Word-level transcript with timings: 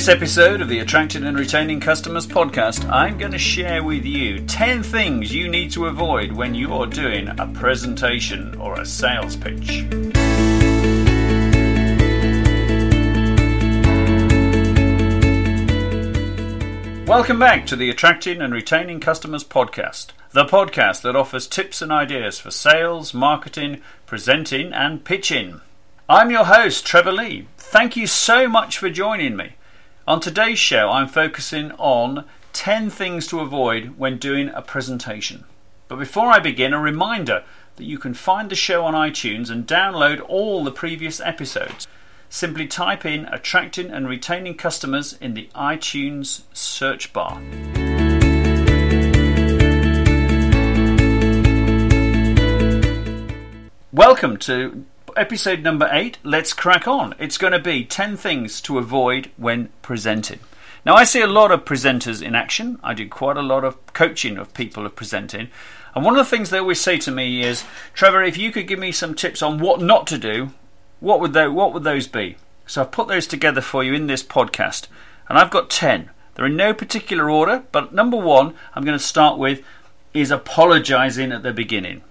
this 0.00 0.08
episode 0.08 0.62
of 0.62 0.68
the 0.70 0.78
Attracting 0.78 1.24
and 1.24 1.38
Retaining 1.38 1.78
Customers 1.78 2.26
podcast, 2.26 2.88
I'm 2.88 3.18
going 3.18 3.32
to 3.32 3.38
share 3.38 3.84
with 3.84 4.06
you 4.06 4.40
10 4.46 4.82
things 4.82 5.34
you 5.34 5.46
need 5.46 5.70
to 5.72 5.88
avoid 5.88 6.32
when 6.32 6.54
you're 6.54 6.86
doing 6.86 7.28
a 7.28 7.46
presentation 7.48 8.58
or 8.58 8.80
a 8.80 8.86
sales 8.86 9.36
pitch. 9.36 9.84
Welcome 17.06 17.38
back 17.38 17.66
to 17.66 17.76
the 17.76 17.90
Attracting 17.90 18.40
and 18.40 18.54
Retaining 18.54 19.00
Customers 19.00 19.44
podcast, 19.44 20.12
the 20.30 20.46
podcast 20.46 21.02
that 21.02 21.14
offers 21.14 21.46
tips 21.46 21.82
and 21.82 21.92
ideas 21.92 22.40
for 22.40 22.50
sales, 22.50 23.12
marketing, 23.12 23.82
presenting, 24.06 24.72
and 24.72 25.04
pitching. 25.04 25.60
I'm 26.08 26.30
your 26.30 26.46
host, 26.46 26.86
Trevor 26.86 27.12
Lee. 27.12 27.48
Thank 27.58 27.98
you 27.98 28.06
so 28.06 28.48
much 28.48 28.78
for 28.78 28.88
joining 28.88 29.36
me. 29.36 29.56
On 30.10 30.18
today's 30.18 30.58
show, 30.58 30.90
I'm 30.90 31.06
focusing 31.06 31.70
on 31.78 32.24
10 32.52 32.90
things 32.90 33.28
to 33.28 33.38
avoid 33.38 33.96
when 33.96 34.18
doing 34.18 34.48
a 34.48 34.60
presentation. 34.60 35.44
But 35.86 36.00
before 36.00 36.32
I 36.32 36.40
begin, 36.40 36.72
a 36.72 36.80
reminder 36.80 37.44
that 37.76 37.84
you 37.84 37.96
can 37.96 38.14
find 38.14 38.50
the 38.50 38.56
show 38.56 38.84
on 38.84 38.94
iTunes 38.94 39.50
and 39.50 39.68
download 39.68 40.20
all 40.28 40.64
the 40.64 40.72
previous 40.72 41.20
episodes. 41.20 41.86
Simply 42.28 42.66
type 42.66 43.06
in 43.06 43.26
Attracting 43.26 43.92
and 43.92 44.08
Retaining 44.08 44.56
Customers 44.56 45.16
in 45.20 45.34
the 45.34 45.48
iTunes 45.54 46.42
search 46.52 47.12
bar. 47.12 47.40
Welcome 53.92 54.38
to 54.38 54.84
episode 55.16 55.62
number 55.62 55.88
eight. 55.92 56.18
Let's 56.22 56.52
crack 56.52 56.88
on. 56.88 57.14
It's 57.18 57.38
going 57.38 57.52
to 57.52 57.58
be 57.58 57.84
10 57.84 58.16
things 58.16 58.60
to 58.62 58.78
avoid 58.78 59.30
when 59.36 59.70
presenting. 59.82 60.40
Now, 60.84 60.94
I 60.94 61.04
see 61.04 61.20
a 61.20 61.26
lot 61.26 61.52
of 61.52 61.64
presenters 61.64 62.22
in 62.22 62.34
action. 62.34 62.78
I 62.82 62.94
do 62.94 63.08
quite 63.08 63.36
a 63.36 63.42
lot 63.42 63.64
of 63.64 63.92
coaching 63.92 64.38
of 64.38 64.54
people 64.54 64.86
of 64.86 64.96
presenting. 64.96 65.48
And 65.94 66.04
one 66.04 66.14
of 66.14 66.24
the 66.24 66.30
things 66.30 66.50
they 66.50 66.58
always 66.58 66.80
say 66.80 66.98
to 66.98 67.10
me 67.10 67.42
is, 67.42 67.64
Trevor, 67.94 68.22
if 68.22 68.38
you 68.38 68.52
could 68.52 68.68
give 68.68 68.78
me 68.78 68.92
some 68.92 69.14
tips 69.14 69.42
on 69.42 69.58
what 69.58 69.80
not 69.80 70.06
to 70.08 70.18
do, 70.18 70.50
what 71.00 71.20
would 71.20 71.32
they, 71.32 71.48
what 71.48 71.72
would 71.74 71.84
those 71.84 72.06
be? 72.06 72.36
So 72.66 72.82
I've 72.82 72.92
put 72.92 73.08
those 73.08 73.26
together 73.26 73.60
for 73.60 73.82
you 73.82 73.94
in 73.94 74.06
this 74.06 74.22
podcast, 74.22 74.86
and 75.28 75.36
I've 75.36 75.50
got 75.50 75.70
ten. 75.70 76.10
They're 76.34 76.46
in 76.46 76.56
no 76.56 76.72
particular 76.72 77.28
order, 77.28 77.64
but 77.72 77.92
number 77.92 78.16
one, 78.16 78.54
I'm 78.74 78.84
going 78.84 78.98
to 78.98 79.04
start 79.04 79.38
with 79.38 79.62
is 80.14 80.30
apologizing 80.30 81.32
at 81.32 81.42
the 81.42 81.52
beginning. 81.52 82.02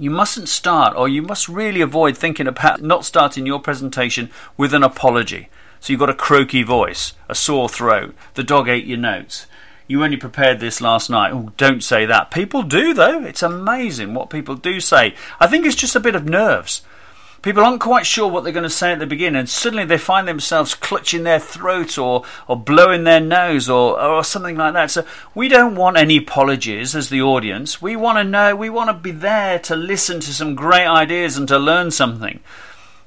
You 0.00 0.10
mustn't 0.10 0.48
start, 0.48 0.96
or 0.96 1.10
you 1.10 1.20
must 1.20 1.46
really 1.46 1.82
avoid 1.82 2.16
thinking 2.16 2.46
about 2.46 2.80
not 2.80 3.04
starting 3.04 3.44
your 3.44 3.60
presentation 3.60 4.30
with 4.56 4.72
an 4.72 4.82
apology. 4.82 5.50
So 5.78 5.92
you've 5.92 6.00
got 6.00 6.08
a 6.08 6.14
croaky 6.14 6.62
voice, 6.62 7.12
a 7.28 7.34
sore 7.34 7.68
throat, 7.68 8.14
the 8.32 8.42
dog 8.42 8.66
ate 8.66 8.86
your 8.86 8.96
notes. 8.96 9.46
You 9.86 10.02
only 10.02 10.16
prepared 10.16 10.58
this 10.58 10.80
last 10.80 11.10
night. 11.10 11.34
Oh, 11.34 11.52
don't 11.58 11.84
say 11.84 12.06
that. 12.06 12.30
People 12.30 12.62
do, 12.62 12.94
though. 12.94 13.22
It's 13.22 13.42
amazing 13.42 14.14
what 14.14 14.30
people 14.30 14.54
do 14.54 14.80
say. 14.80 15.14
I 15.38 15.46
think 15.46 15.66
it's 15.66 15.76
just 15.76 15.94
a 15.94 16.00
bit 16.00 16.14
of 16.14 16.24
nerves. 16.24 16.80
People 17.42 17.64
aren't 17.64 17.80
quite 17.80 18.04
sure 18.04 18.28
what 18.30 18.44
they're 18.44 18.52
going 18.52 18.64
to 18.64 18.70
say 18.70 18.92
at 18.92 18.98
the 18.98 19.06
beginning, 19.06 19.40
and 19.40 19.48
suddenly 19.48 19.86
they 19.86 19.96
find 19.96 20.28
themselves 20.28 20.74
clutching 20.74 21.22
their 21.22 21.40
throat 21.40 21.96
or, 21.96 22.22
or 22.46 22.56
blowing 22.56 23.04
their 23.04 23.20
nose 23.20 23.70
or, 23.70 23.98
or 23.98 24.22
something 24.22 24.56
like 24.56 24.74
that. 24.74 24.90
So 24.90 25.06
we 25.34 25.48
don't 25.48 25.74
want 25.74 25.96
any 25.96 26.18
apologies 26.18 26.94
as 26.94 27.08
the 27.08 27.22
audience. 27.22 27.80
We 27.80 27.96
want 27.96 28.18
to 28.18 28.24
know, 28.24 28.54
we 28.54 28.68
want 28.68 28.90
to 28.90 28.94
be 28.94 29.10
there 29.10 29.58
to 29.60 29.74
listen 29.74 30.20
to 30.20 30.34
some 30.34 30.54
great 30.54 30.86
ideas 30.86 31.38
and 31.38 31.48
to 31.48 31.58
learn 31.58 31.90
something. 31.90 32.40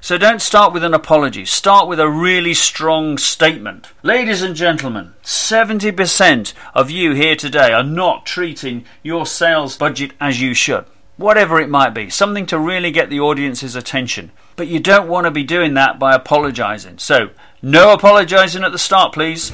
So 0.02 0.18
don't 0.18 0.42
start 0.42 0.74
with 0.74 0.84
an 0.84 0.96
apology. 0.96 1.46
Start 1.46 1.88
with 1.88 2.00
a 2.00 2.10
really 2.10 2.56
strong 2.56 3.20
statement. 3.20 3.92
Ladies 4.02 4.42
and 4.42 4.56
gentlemen, 4.56 5.14
70% 5.24 6.54
of 6.74 6.90
you 6.90 7.14
here 7.14 7.36
today 7.36 7.72
are 7.72 7.84
not 7.84 8.26
treating 8.26 8.86
your 9.04 9.28
sales 9.28 9.78
budget 9.78 10.14
as 10.20 10.42
you 10.42 10.56
should 10.56 10.86
whatever 11.24 11.62
it 11.62 11.70
might 11.70 11.92
be, 11.92 12.10
something 12.10 12.46
to 12.46 12.60
really 12.60 12.92
get 12.92 13.10
the 13.10 13.22
audience's 13.22 13.78
attention. 13.78 14.30
But 14.58 14.68
you 14.68 14.82
don't 14.82 15.08
want 15.08 15.26
to 15.26 15.32
be 15.32 15.46
doing 15.46 15.74
that 15.76 15.98
by 15.98 16.14
apologizing. 16.14 17.00
So, 17.00 17.30
no 17.62 17.94
apologizing 17.94 18.64
at 18.64 18.74
the 18.74 18.78
start, 18.78 19.14
please. 19.14 19.54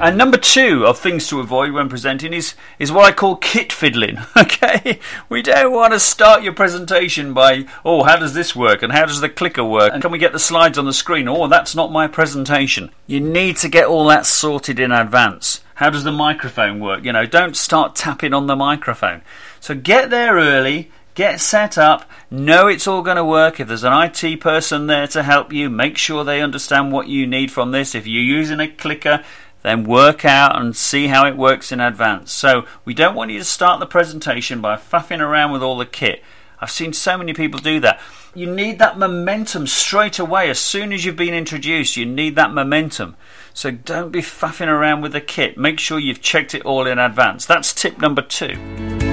And 0.00 0.16
number 0.16 0.38
two 0.38 0.86
of 0.86 0.98
things 0.98 1.28
to 1.28 1.40
avoid 1.40 1.72
when 1.72 1.90
presenting 1.90 2.32
is, 2.32 2.54
is 2.78 2.90
what 2.90 3.04
I 3.04 3.12
call 3.12 3.36
kit 3.36 3.72
fiddling. 3.72 4.18
Okay? 4.40 4.98
We 5.28 5.42
don't 5.42 5.72
want 5.72 5.92
to 5.92 6.00
start 6.00 6.42
your 6.42 6.54
presentation 6.54 7.34
by, 7.34 7.66
oh, 7.84 8.04
how 8.04 8.16
does 8.16 8.32
this 8.32 8.56
work? 8.56 8.82
And 8.82 8.92
how 8.92 9.04
does 9.04 9.20
the 9.20 9.28
clicker 9.28 9.64
work? 9.64 9.92
And 9.92 10.02
can 10.02 10.10
we 10.10 10.18
get 10.18 10.32
the 10.32 10.38
slides 10.38 10.78
on 10.78 10.86
the 10.86 10.92
screen? 10.92 11.28
Oh, 11.28 11.46
that's 11.46 11.74
not 11.74 11.92
my 11.92 12.06
presentation. 12.06 12.90
You 13.06 13.20
need 13.20 13.56
to 13.58 13.68
get 13.68 13.86
all 13.86 14.06
that 14.08 14.26
sorted 14.26 14.80
in 14.80 14.92
advance. 14.92 15.60
How 15.74 15.90
does 15.90 16.04
the 16.04 16.12
microphone 16.12 16.80
work? 16.80 17.04
You 17.04 17.12
know, 17.12 17.26
don't 17.26 17.56
start 17.56 17.94
tapping 17.94 18.34
on 18.34 18.46
the 18.46 18.56
microphone. 18.56 19.22
So 19.60 19.74
get 19.74 20.10
there 20.10 20.34
early, 20.34 20.90
get 21.14 21.40
set 21.40 21.76
up, 21.76 22.08
know 22.30 22.66
it's 22.66 22.86
all 22.86 23.02
going 23.02 23.16
to 23.16 23.24
work. 23.24 23.60
If 23.60 23.68
there's 23.68 23.84
an 23.84 23.92
IT 23.92 24.40
person 24.40 24.86
there 24.86 25.06
to 25.08 25.22
help 25.22 25.52
you, 25.52 25.70
make 25.70 25.96
sure 25.96 26.24
they 26.24 26.42
understand 26.42 26.92
what 26.92 27.08
you 27.08 27.26
need 27.26 27.50
from 27.50 27.70
this. 27.70 27.94
If 27.94 28.06
you're 28.06 28.22
using 28.22 28.60
a 28.60 28.68
clicker, 28.68 29.24
then 29.62 29.84
work 29.84 30.24
out 30.24 30.60
and 30.60 30.76
see 30.76 31.08
how 31.08 31.26
it 31.26 31.36
works 31.36 31.72
in 31.72 31.80
advance. 31.80 32.32
So 32.32 32.66
we 32.84 32.94
don't 32.94 33.14
want 33.14 33.30
you 33.30 33.38
to 33.38 33.44
start 33.44 33.80
the 33.80 33.86
presentation 33.86 34.60
by 34.60 34.76
faffing 34.76 35.20
around 35.20 35.52
with 35.52 35.62
all 35.62 35.76
the 35.76 35.86
kit. 35.86 36.22
I've 36.60 36.70
seen 36.70 36.92
so 36.92 37.16
many 37.16 37.32
people 37.32 37.58
do 37.58 37.80
that. 37.80 38.00
You 38.34 38.46
need 38.46 38.78
that 38.78 38.98
momentum 38.98 39.66
straight 39.66 40.18
away. 40.18 40.50
As 40.50 40.58
soon 40.58 40.92
as 40.92 41.04
you've 41.04 41.16
been 41.16 41.34
introduced, 41.34 41.96
you 41.96 42.06
need 42.06 42.36
that 42.36 42.52
momentum. 42.52 43.16
So 43.52 43.70
don't 43.70 44.12
be 44.12 44.20
faffing 44.20 44.68
around 44.68 45.00
with 45.00 45.12
the 45.12 45.20
kit. 45.20 45.58
Make 45.58 45.80
sure 45.80 45.98
you've 45.98 46.22
checked 46.22 46.54
it 46.54 46.64
all 46.64 46.86
in 46.86 46.98
advance. 46.98 47.46
That's 47.46 47.72
tip 47.72 47.98
number 47.98 48.22
two. 48.22 49.09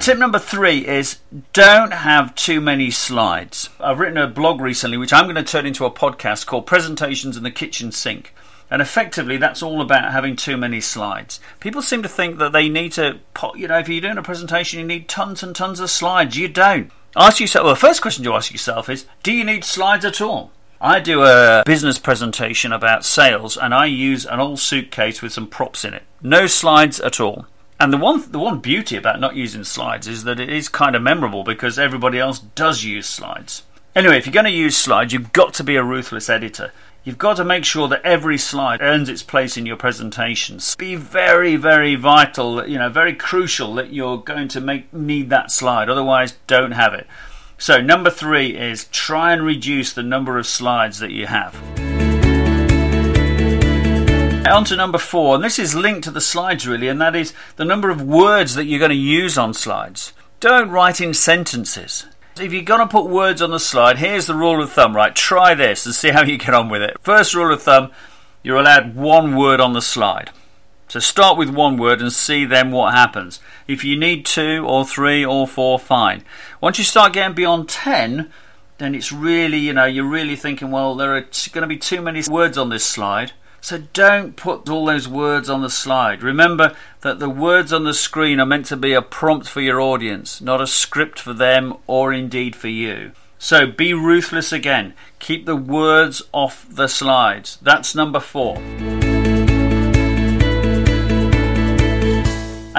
Tip 0.00 0.16
number 0.16 0.38
three 0.38 0.88
is 0.88 1.18
don't 1.52 1.92
have 1.92 2.34
too 2.34 2.62
many 2.62 2.90
slides. 2.90 3.68
I've 3.78 3.98
written 3.98 4.16
a 4.16 4.26
blog 4.26 4.58
recently, 4.58 4.96
which 4.96 5.12
I'm 5.12 5.26
going 5.26 5.34
to 5.34 5.42
turn 5.42 5.66
into 5.66 5.84
a 5.84 5.90
podcast 5.90 6.46
called 6.46 6.66
Presentations 6.66 7.36
in 7.36 7.42
the 7.42 7.50
Kitchen 7.50 7.92
Sink. 7.92 8.32
And 8.70 8.80
effectively, 8.80 9.36
that's 9.36 9.62
all 9.62 9.82
about 9.82 10.10
having 10.10 10.36
too 10.36 10.56
many 10.56 10.80
slides. 10.80 11.38
People 11.60 11.82
seem 11.82 12.02
to 12.02 12.08
think 12.08 12.38
that 12.38 12.52
they 12.52 12.70
need 12.70 12.92
to, 12.92 13.20
you 13.54 13.68
know, 13.68 13.78
if 13.78 13.90
you're 13.90 14.00
doing 14.00 14.16
a 14.16 14.22
presentation, 14.22 14.80
you 14.80 14.86
need 14.86 15.06
tons 15.06 15.42
and 15.42 15.54
tons 15.54 15.80
of 15.80 15.90
slides. 15.90 16.34
You 16.34 16.48
don't. 16.48 16.90
Ask 17.14 17.38
yourself, 17.38 17.64
well, 17.64 17.74
the 17.74 17.80
first 17.80 18.00
question 18.00 18.24
to 18.24 18.32
ask 18.32 18.50
yourself 18.52 18.88
is 18.88 19.04
do 19.22 19.32
you 19.32 19.44
need 19.44 19.64
slides 19.64 20.06
at 20.06 20.22
all? 20.22 20.50
I 20.80 21.00
do 21.00 21.24
a 21.24 21.62
business 21.66 21.98
presentation 21.98 22.72
about 22.72 23.04
sales 23.04 23.58
and 23.58 23.74
I 23.74 23.84
use 23.84 24.24
an 24.24 24.40
old 24.40 24.60
suitcase 24.60 25.20
with 25.20 25.34
some 25.34 25.46
props 25.46 25.84
in 25.84 25.92
it. 25.92 26.04
No 26.22 26.46
slides 26.46 27.00
at 27.00 27.20
all. 27.20 27.44
And 27.80 27.94
the 27.94 27.96
one 27.96 28.30
the 28.30 28.38
one 28.38 28.58
beauty 28.58 28.96
about 28.96 29.20
not 29.20 29.36
using 29.36 29.64
slides 29.64 30.06
is 30.06 30.24
that 30.24 30.38
it 30.38 30.50
is 30.50 30.68
kind 30.68 30.94
of 30.94 31.00
memorable 31.00 31.42
because 31.42 31.78
everybody 31.78 32.18
else 32.18 32.38
does 32.38 32.84
use 32.84 33.06
slides. 33.06 33.62
Anyway, 33.96 34.18
if 34.18 34.26
you're 34.26 34.34
going 34.34 34.44
to 34.44 34.50
use 34.52 34.76
slides, 34.76 35.14
you've 35.14 35.32
got 35.32 35.54
to 35.54 35.64
be 35.64 35.76
a 35.76 35.82
ruthless 35.82 36.28
editor. 36.28 36.72
You've 37.02 37.16
got 37.16 37.38
to 37.38 37.44
make 37.44 37.64
sure 37.64 37.88
that 37.88 38.02
every 38.04 38.36
slide 38.36 38.82
earns 38.82 39.08
its 39.08 39.22
place 39.22 39.56
in 39.56 39.64
your 39.64 39.76
presentations. 39.76 40.76
Be 40.76 40.94
very, 40.94 41.56
very 41.56 41.94
vital, 41.94 42.68
you 42.68 42.78
know, 42.78 42.90
very 42.90 43.14
crucial 43.14 43.74
that 43.76 43.94
you're 43.94 44.18
going 44.18 44.48
to 44.48 44.60
make 44.60 44.92
need 44.92 45.30
that 45.30 45.50
slide. 45.50 45.88
Otherwise, 45.88 46.34
don't 46.46 46.72
have 46.72 46.92
it. 46.92 47.06
So, 47.56 47.80
number 47.80 48.10
three 48.10 48.56
is 48.56 48.84
try 48.86 49.32
and 49.32 49.42
reduce 49.42 49.94
the 49.94 50.02
number 50.02 50.38
of 50.38 50.46
slides 50.46 50.98
that 50.98 51.12
you 51.12 51.26
have. 51.26 51.89
On 54.50 54.64
to 54.64 54.76
number 54.76 54.98
four, 54.98 55.36
and 55.36 55.44
this 55.44 55.58
is 55.58 55.74
linked 55.74 56.04
to 56.04 56.10
the 56.10 56.20
slides 56.20 56.66
really, 56.66 56.88
and 56.88 57.00
that 57.00 57.14
is 57.14 57.32
the 57.56 57.64
number 57.64 57.90
of 57.90 58.02
words 58.02 58.54
that 58.54 58.64
you're 58.64 58.78
going 58.78 58.90
to 58.90 58.96
use 58.96 59.38
on 59.38 59.54
slides. 59.54 60.12
Don't 60.40 60.70
write 60.70 61.00
in 61.00 61.14
sentences 61.14 62.06
if 62.40 62.52
you're 62.52 62.62
going 62.62 62.80
to 62.80 62.86
put 62.86 63.06
words 63.06 63.42
on 63.42 63.50
the 63.50 63.60
slide, 63.60 63.98
here's 63.98 64.26
the 64.26 64.34
rule 64.34 64.62
of 64.62 64.72
thumb, 64.72 64.96
right? 64.96 65.14
Try 65.14 65.54
this 65.54 65.84
and 65.84 65.94
see 65.94 66.10
how 66.10 66.22
you 66.22 66.38
get 66.38 66.54
on 66.54 66.68
with 66.68 66.82
it. 66.82 66.96
First 67.00 67.34
rule 67.34 67.52
of 67.52 67.62
thumb, 67.62 67.90
you're 68.42 68.58
allowed 68.58 68.94
one 68.94 69.36
word 69.36 69.60
on 69.60 69.72
the 69.72 69.82
slide. 69.82 70.30
So 70.88 70.98
start 70.98 71.36
with 71.36 71.50
one 71.50 71.76
word 71.76 72.00
and 72.00 72.12
see 72.12 72.44
then 72.44 72.72
what 72.72 72.94
happens. 72.94 73.38
If 73.68 73.84
you 73.84 73.96
need 73.96 74.26
two 74.26 74.64
or 74.66 74.84
three 74.84 75.24
or 75.24 75.46
four, 75.46 75.78
fine. 75.78 76.24
Once 76.60 76.78
you 76.78 76.84
start 76.84 77.12
getting 77.12 77.34
beyond 77.34 77.68
10, 77.68 78.30
then 78.78 78.94
it's 78.94 79.12
really, 79.12 79.58
you 79.58 79.72
know, 79.72 79.84
you're 79.84 80.04
really 80.04 80.36
thinking, 80.36 80.70
well, 80.70 80.96
there 80.96 81.16
are 81.16 81.20
going 81.52 81.62
to 81.62 81.66
be 81.68 81.76
too 81.76 82.00
many 82.00 82.22
words 82.28 82.58
on 82.58 82.70
this 82.70 82.84
slide. 82.84 83.32
So 83.60 83.78
don't 83.92 84.36
put 84.36 84.68
all 84.68 84.86
those 84.86 85.08
words 85.08 85.50
on 85.50 85.62
the 85.62 85.70
slide. 85.70 86.22
Remember 86.22 86.74
that 87.02 87.18
the 87.18 87.30
words 87.30 87.72
on 87.72 87.84
the 87.84 87.94
screen 87.94 88.40
are 88.40 88.46
meant 88.46 88.66
to 88.66 88.76
be 88.76 88.92
a 88.92 89.02
prompt 89.02 89.48
for 89.48 89.60
your 89.60 89.80
audience, 89.80 90.40
not 90.40 90.60
a 90.60 90.66
script 90.66 91.18
for 91.18 91.32
them 91.32 91.74
or 91.86 92.12
indeed 92.12 92.56
for 92.56 92.68
you. 92.68 93.12
So 93.38 93.66
be 93.66 93.94
ruthless 93.94 94.52
again. 94.52 94.94
Keep 95.18 95.46
the 95.46 95.56
words 95.56 96.22
off 96.32 96.66
the 96.68 96.88
slides. 96.88 97.58
That's 97.62 97.94
number 97.94 98.20
four. 98.20 98.60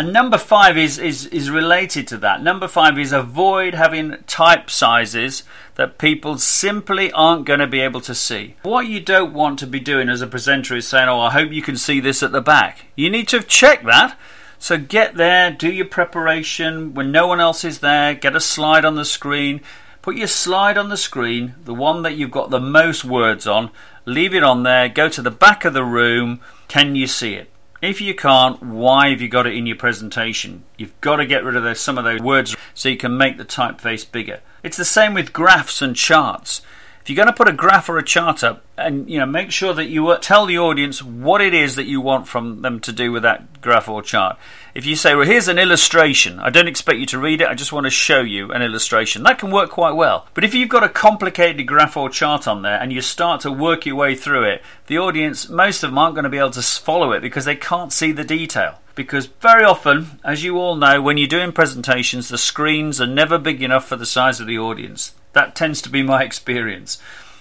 And 0.01 0.13
number 0.13 0.39
five 0.39 0.79
is, 0.79 0.97
is, 0.97 1.27
is 1.27 1.51
related 1.51 2.07
to 2.07 2.17
that. 2.17 2.41
Number 2.41 2.67
five 2.67 2.97
is 2.97 3.13
avoid 3.13 3.75
having 3.75 4.17
type 4.25 4.71
sizes 4.71 5.43
that 5.75 5.99
people 5.99 6.39
simply 6.39 7.11
aren't 7.11 7.45
going 7.45 7.59
to 7.59 7.67
be 7.67 7.81
able 7.81 8.01
to 8.01 8.15
see. 8.15 8.55
What 8.63 8.87
you 8.87 8.99
don't 8.99 9.31
want 9.31 9.59
to 9.59 9.67
be 9.67 9.79
doing 9.79 10.09
as 10.09 10.23
a 10.23 10.25
presenter 10.25 10.75
is 10.75 10.87
saying, 10.87 11.07
Oh, 11.07 11.19
I 11.19 11.29
hope 11.29 11.51
you 11.51 11.61
can 11.61 11.77
see 11.77 11.99
this 11.99 12.23
at 12.23 12.31
the 12.31 12.41
back. 12.41 12.87
You 12.95 13.11
need 13.11 13.27
to 13.27 13.43
check 13.43 13.83
that. 13.83 14.17
So 14.57 14.79
get 14.79 15.17
there, 15.17 15.51
do 15.51 15.71
your 15.71 15.85
preparation 15.85 16.95
when 16.95 17.11
no 17.11 17.27
one 17.27 17.39
else 17.39 17.63
is 17.63 17.77
there, 17.77 18.15
get 18.15 18.35
a 18.35 18.39
slide 18.41 18.85
on 18.85 18.95
the 18.95 19.05
screen, 19.05 19.61
put 20.01 20.15
your 20.15 20.25
slide 20.25 20.79
on 20.79 20.89
the 20.89 20.97
screen, 20.97 21.53
the 21.63 21.75
one 21.75 22.01
that 22.01 22.15
you've 22.15 22.31
got 22.31 22.49
the 22.49 22.59
most 22.59 23.05
words 23.05 23.45
on, 23.45 23.69
leave 24.05 24.33
it 24.33 24.43
on 24.43 24.63
there, 24.63 24.89
go 24.89 25.09
to 25.09 25.21
the 25.21 25.29
back 25.29 25.63
of 25.63 25.75
the 25.75 25.85
room. 25.85 26.41
Can 26.67 26.95
you 26.95 27.05
see 27.05 27.35
it? 27.35 27.50
If 27.81 27.99
you 27.99 28.13
can't, 28.13 28.61
why 28.61 29.09
have 29.09 29.21
you 29.21 29.27
got 29.27 29.47
it 29.47 29.55
in 29.55 29.65
your 29.65 29.75
presentation? 29.75 30.63
You've 30.77 30.99
got 31.01 31.15
to 31.15 31.25
get 31.25 31.43
rid 31.43 31.55
of 31.55 31.63
those, 31.63 31.79
some 31.79 31.97
of 31.97 32.03
those 32.03 32.21
words 32.21 32.55
so 32.75 32.89
you 32.89 32.97
can 32.97 33.17
make 33.17 33.39
the 33.39 33.45
typeface 33.45 34.09
bigger. 34.09 34.41
It's 34.61 34.77
the 34.77 34.85
same 34.85 35.15
with 35.15 35.33
graphs 35.33 35.81
and 35.81 35.95
charts. 35.95 36.61
If 37.01 37.09
you're 37.09 37.15
going 37.15 37.27
to 37.27 37.33
put 37.33 37.47
a 37.47 37.53
graph 37.53 37.89
or 37.89 37.97
a 37.97 38.03
chart 38.03 38.43
up, 38.43 38.63
and 38.77 39.09
you 39.09 39.17
know, 39.17 39.25
make 39.25 39.51
sure 39.51 39.73
that 39.73 39.87
you 39.87 40.07
uh, 40.09 40.17
tell 40.19 40.45
the 40.45 40.59
audience 40.59 41.01
what 41.01 41.41
it 41.41 41.53
is 41.53 41.75
that 41.75 41.87
you 41.87 41.99
want 41.99 42.27
from 42.27 42.61
them 42.61 42.79
to 42.81 42.91
do 42.91 43.11
with 43.11 43.23
that 43.23 43.59
graph 43.59 43.89
or 43.89 44.03
chart. 44.03 44.37
If 44.75 44.85
you 44.85 44.95
say, 44.95 45.15
"Well, 45.15 45.25
here's 45.25 45.47
an 45.47 45.57
illustration," 45.57 46.39
I 46.39 46.51
don't 46.51 46.67
expect 46.67 46.99
you 46.99 47.07
to 47.07 47.17
read 47.17 47.41
it. 47.41 47.47
I 47.47 47.55
just 47.55 47.73
want 47.73 47.85
to 47.85 47.89
show 47.89 48.21
you 48.21 48.51
an 48.51 48.61
illustration. 48.61 49.23
That 49.23 49.39
can 49.39 49.49
work 49.49 49.71
quite 49.71 49.95
well. 49.95 50.27
But 50.35 50.43
if 50.43 50.53
you've 50.53 50.69
got 50.69 50.83
a 50.83 50.89
complicated 50.89 51.65
graph 51.65 51.97
or 51.97 52.09
chart 52.09 52.47
on 52.47 52.61
there, 52.61 52.79
and 52.79 52.93
you 52.93 53.01
start 53.01 53.41
to 53.41 53.51
work 53.51 53.85
your 53.85 53.95
way 53.95 54.13
through 54.13 54.43
it, 54.43 54.61
the 54.85 54.99
audience, 54.99 55.49
most 55.49 55.83
of 55.83 55.89
them, 55.89 55.97
aren't 55.97 56.15
going 56.15 56.23
to 56.23 56.29
be 56.29 56.37
able 56.37 56.51
to 56.51 56.61
follow 56.61 57.11
it 57.13 57.21
because 57.21 57.45
they 57.45 57.55
can't 57.55 57.91
see 57.91 58.11
the 58.11 58.23
detail 58.23 58.79
because 58.93 59.25
very 59.25 59.63
often, 59.63 60.19
as 60.23 60.43
you 60.43 60.57
all 60.57 60.75
know, 60.75 61.01
when 61.01 61.17
you're 61.17 61.27
doing 61.27 61.51
presentations, 61.51 62.29
the 62.29 62.37
screens 62.37 62.99
are 62.99 63.07
never 63.07 63.37
big 63.37 63.63
enough 63.63 63.87
for 63.87 63.95
the 63.95 64.05
size 64.05 64.39
of 64.39 64.47
the 64.47 64.59
audience. 64.59 65.13
That 65.33 65.55
tends 65.55 65.81
to 65.83 65.89
be 65.89 66.03
my 66.03 66.23
experience. 66.23 66.99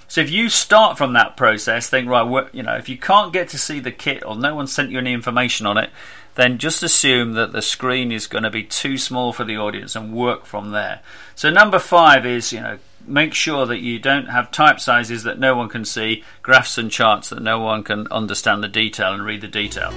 So 0.09 0.21
if 0.21 0.31
you 0.31 0.49
start 0.49 0.99
from 0.99 1.13
that 1.13 1.37
process, 1.37 1.89
think 1.89 2.09
right, 2.09 2.53
you 2.53 2.65
know, 2.65 2.75
if 2.75 2.89
you 2.89 2.99
can't 2.99 3.33
get 3.33 3.49
to 3.51 3.59
see 3.59 3.79
the 3.79 3.93
kit 3.93 4.25
or 4.25 4.35
no 4.35 4.57
one 4.57 4.67
sent 4.67 4.91
you 4.91 4.99
any 4.99 5.13
information 5.13 5.67
on 5.67 5.79
it, 5.79 5.91
then 6.35 6.59
just 6.59 6.83
assume 6.83 7.35
that 7.35 7.53
the 7.53 7.63
screen 7.63 8.11
is 8.11 8.27
going 8.27 8.45
to 8.45 8.51
be 8.51 8.65
too 8.65 8.99
small 8.99 9.33
for 9.33 9.45
the 9.45 9.57
audience 9.57 9.95
and 9.95 10.13
work 10.13 10.47
from 10.47 10.73
there. 10.73 11.01
So 11.35 11.51
number 11.51 11.79
five 11.79 12.27
is, 12.27 12.53
you 12.53 12.61
know, 12.61 12.79
make 13.07 13.35
sure 13.35 13.67
that 13.67 13.79
you 13.79 13.99
don't 13.99 14.27
have 14.27 14.51
type 14.51 14.81
sizes 14.81 15.23
that 15.25 15.39
no 15.39 15.55
one 15.55 15.69
can 15.69 15.85
see, 15.85 16.25
graphs 16.43 16.79
and 16.79 16.91
charts 16.91 17.29
that 17.31 17.43
no 17.43 17.61
one 17.61 17.83
can 17.83 18.07
understand 18.09 18.63
the 18.63 18.69
detail 18.69 19.13
and 19.13 19.25
read 19.25 19.41
the 19.41 19.49
detail. 19.49 19.93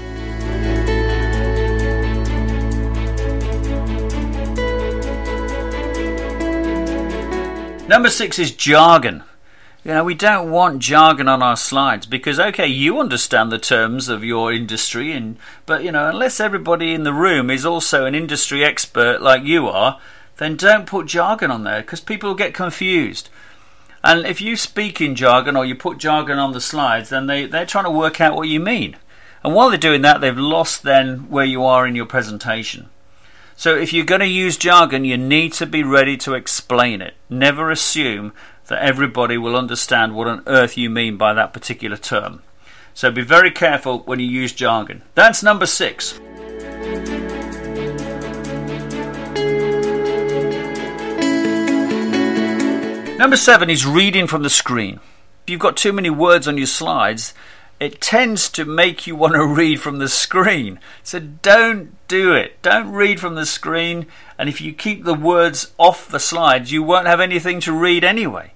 Number 7.94 8.10
six 8.10 8.40
is 8.40 8.50
jargon. 8.50 9.24
You 9.86 9.92
know, 9.92 10.04
we 10.04 10.16
don't 10.16 10.50
want 10.50 10.80
jargon 10.80 11.28
on 11.28 11.44
our 11.44 11.56
slides 11.56 12.08
because, 12.08 12.40
okay, 12.40 12.66
you 12.66 13.00
understand 13.00 13.52
the 13.52 13.60
terms 13.60 14.10
of 14.10 14.24
your 14.24 14.52
industry, 14.52 15.12
and 15.12 15.38
but 15.68 15.84
you 15.84 15.92
know, 15.92 16.10
unless 16.10 16.40
everybody 16.40 16.96
in 16.96 17.04
the 17.04 17.14
room 17.14 17.52
is 17.52 17.68
also 17.68 18.06
an 18.06 18.16
industry 18.16 18.66
expert 18.66 19.22
like 19.22 19.44
you 19.44 19.68
are, 19.68 20.00
then 20.38 20.56
don't 20.56 20.88
put 20.88 21.06
jargon 21.06 21.52
on 21.52 21.66
there 21.66 21.82
because 21.82 22.00
people 22.00 22.30
will 22.30 22.36
get 22.36 22.56
confused. 22.56 23.30
And 24.04 24.26
if 24.26 24.42
you 24.42 24.58
speak 24.58 25.00
in 25.00 25.14
jargon 25.14 25.56
or 25.56 25.64
you 25.64 25.76
put 25.76 26.00
jargon 26.00 26.40
on 26.40 26.54
the 26.54 26.62
slides, 26.62 27.12
then 27.12 27.28
they, 27.28 27.46
they're 27.46 27.68
trying 27.68 27.86
to 27.86 27.92
work 27.92 28.20
out 28.20 28.36
what 28.36 28.48
you 28.48 28.60
mean. 28.60 28.98
And 29.44 29.54
while 29.54 29.70
they're 29.70 29.78
doing 29.78 30.02
that, 30.02 30.20
they've 30.20 30.36
lost 30.36 30.82
then 30.82 31.30
where 31.30 31.46
you 31.46 31.64
are 31.64 31.86
in 31.86 31.96
your 31.96 32.08
presentation. 32.08 32.90
So 33.56 33.76
if 33.76 33.94
you're 33.94 34.06
going 34.06 34.22
to 34.22 34.28
use 34.28 34.58
jargon, 34.58 35.06
you 35.06 35.18
need 35.18 35.54
to 35.54 35.66
be 35.66 35.84
ready 35.84 36.18
to 36.18 36.34
explain 36.34 37.02
it. 37.02 37.14
Never 37.30 37.70
assume 37.70 38.34
that 38.68 38.82
everybody 38.82 39.38
will 39.38 39.56
understand 39.56 40.16
what 40.16 40.28
on 40.28 40.44
earth 40.48 40.78
you 40.78 40.90
mean 40.90 41.18
by 41.18 41.34
that 41.34 41.54
particular 41.54 41.98
term. 41.98 42.42
So 42.94 43.12
be 43.12 43.22
very 43.22 43.52
careful 43.52 44.00
when 44.00 44.20
you 44.20 44.28
use 44.28 44.54
jargon. 44.54 45.04
That's 45.16 45.44
number 45.44 45.66
six. 45.66 46.20
Number 53.18 53.38
seven 53.38 53.70
is 53.70 53.86
reading 53.86 54.28
from 54.28 54.44
the 54.44 54.50
screen. 54.50 55.00
If 55.44 55.50
you've 55.50 55.60
got 55.60 55.78
too 55.78 55.94
many 55.94 56.10
words 56.10 56.48
on 56.48 56.58
your 56.58 56.68
slides, 56.68 57.34
it 57.80 58.02
tends 58.02 58.50
to 58.50 58.66
make 58.66 59.08
you 59.08 59.16
want 59.16 59.34
to 59.34 59.46
read 59.46 59.80
from 59.80 60.00
the 60.00 60.10
screen. 60.10 60.80
So 61.04 61.20
don't 61.20 61.96
do 62.14 62.32
it. 62.32 62.62
Don't 62.62 62.92
read 62.92 63.20
from 63.20 63.34
the 63.34 63.46
screen. 63.46 64.06
And 64.38 64.48
if 64.48 64.62
you 64.62 64.72
keep 64.72 65.04
the 65.04 65.16
words 65.16 65.74
off 65.80 66.08
the 66.08 66.20
slides, 66.20 66.72
you 66.72 66.84
won't 66.84 67.08
have 67.08 67.20
anything 67.20 67.60
to 67.62 67.74
read 67.74 68.04
anyway. 68.04 68.54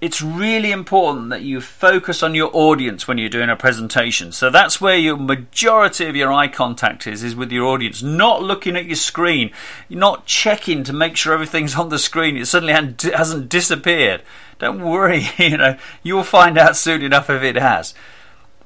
It's 0.00 0.20
really 0.20 0.72
important 0.72 1.30
that 1.30 1.42
you 1.42 1.60
focus 1.60 2.20
on 2.24 2.34
your 2.34 2.50
audience 2.52 3.06
when 3.06 3.16
you're 3.16 3.28
doing 3.28 3.48
a 3.48 3.54
presentation. 3.54 4.32
So 4.32 4.50
that's 4.50 4.80
where 4.80 4.96
your 4.96 5.16
majority 5.16 6.06
of 6.06 6.16
your 6.16 6.32
eye 6.32 6.48
contact 6.48 7.06
is, 7.06 7.22
is 7.22 7.36
with 7.36 7.52
your 7.52 7.66
audience, 7.66 8.02
not 8.02 8.42
looking 8.42 8.74
at 8.76 8.86
your 8.86 8.96
screen, 8.96 9.52
You're 9.88 10.00
not 10.00 10.26
checking 10.26 10.82
to 10.82 10.92
make 10.92 11.16
sure 11.16 11.32
everything's 11.32 11.76
on 11.76 11.90
the 11.90 12.00
screen. 12.00 12.36
It 12.36 12.46
suddenly 12.46 12.72
hasn't 12.72 13.48
disappeared. 13.48 14.22
Don't 14.58 14.82
worry, 14.82 15.28
you 15.38 15.56
know, 15.56 15.78
you'll 16.02 16.24
find 16.24 16.58
out 16.58 16.76
soon 16.76 17.02
enough 17.02 17.30
if 17.30 17.44
it 17.44 17.56
has. 17.56 17.94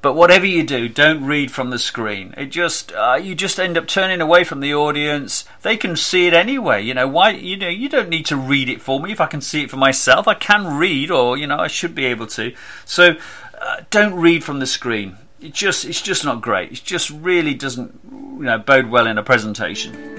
But 0.01 0.15
whatever 0.15 0.47
you 0.47 0.63
do, 0.63 0.89
don't 0.89 1.25
read 1.25 1.51
from 1.51 1.69
the 1.69 1.77
screen. 1.77 2.33
It 2.35 2.47
just 2.47 2.91
uh, 2.91 3.19
you 3.21 3.35
just 3.35 3.59
end 3.59 3.77
up 3.77 3.87
turning 3.87 4.19
away 4.19 4.43
from 4.43 4.59
the 4.59 4.73
audience. 4.73 5.45
They 5.61 5.77
can 5.77 5.95
see 5.95 6.25
it 6.25 6.33
anyway. 6.33 6.81
You 6.81 6.95
know 6.95 7.07
why? 7.07 7.31
You 7.31 7.55
know 7.55 7.67
you 7.67 7.87
don't 7.87 8.09
need 8.09 8.25
to 8.27 8.35
read 8.35 8.67
it 8.67 8.81
for 8.81 8.99
me 8.99 9.11
if 9.11 9.21
I 9.21 9.27
can 9.27 9.41
see 9.41 9.61
it 9.61 9.69
for 9.69 9.77
myself. 9.77 10.27
I 10.27 10.33
can 10.33 10.77
read, 10.77 11.11
or 11.11 11.37
you 11.37 11.45
know 11.45 11.57
I 11.57 11.67
should 11.67 11.93
be 11.93 12.05
able 12.05 12.25
to. 12.27 12.55
So 12.83 13.15
uh, 13.61 13.81
don't 13.91 14.15
read 14.15 14.43
from 14.43 14.59
the 14.59 14.65
screen. 14.65 15.17
It 15.39 15.53
just 15.53 15.85
it's 15.85 16.01
just 16.01 16.25
not 16.25 16.41
great. 16.41 16.71
It 16.71 16.83
just 16.83 17.11
really 17.11 17.53
doesn't 17.53 17.99
you 18.11 18.45
know 18.45 18.57
bode 18.57 18.87
well 18.87 19.05
in 19.05 19.19
a 19.19 19.23
presentation. 19.23 20.09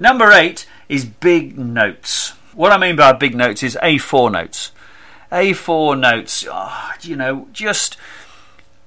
Number 0.00 0.30
eight 0.32 0.66
is 0.88 1.04
big 1.04 1.58
notes. 1.58 2.30
What 2.54 2.72
I 2.72 2.78
mean 2.78 2.96
by 2.96 3.12
big 3.12 3.34
notes 3.34 3.62
is 3.62 3.78
A4 3.82 4.32
notes. 4.32 4.72
A4 5.30 5.98
notes, 5.98 6.46
oh, 6.50 6.92
you 7.02 7.16
know, 7.16 7.48
just 7.52 7.96